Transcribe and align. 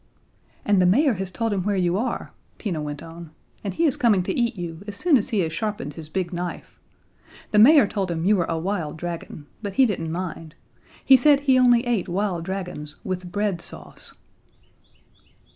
"And 0.65 0.81
the 0.81 0.87
mayor 0.87 1.13
has 1.13 1.29
told 1.29 1.53
him 1.53 1.61
where 1.61 1.75
you 1.75 1.95
are," 1.95 2.33
Tina 2.57 2.81
went 2.81 3.03
on, 3.03 3.29
"and 3.63 3.71
he 3.75 3.85
is 3.85 3.95
coming 3.97 4.23
to 4.23 4.33
eat 4.35 4.55
you 4.55 4.81
as 4.87 4.95
soon 4.97 5.15
as 5.15 5.29
he 5.29 5.41
has 5.41 5.53
sharpened 5.53 5.93
his 5.93 6.09
big 6.09 6.33
knife. 6.33 6.79
The 7.51 7.59
mayor 7.59 7.85
told 7.85 8.09
him 8.09 8.25
you 8.25 8.35
were 8.35 8.45
a 8.49 8.57
wild 8.57 8.97
dragon 8.97 9.45
but 9.61 9.75
he 9.75 9.85
didn't 9.85 10.11
mind. 10.11 10.55
He 11.05 11.15
said 11.15 11.41
he 11.41 11.59
only 11.59 11.85
ate 11.85 12.09
wild 12.09 12.45
dragons 12.45 12.95
with 13.03 13.31
bread 13.31 13.61
sauce." 13.61 14.15